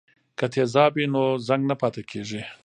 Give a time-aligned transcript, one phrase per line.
[0.37, 2.41] که تیزاب وي نو زنګ نه پاتې کیږي.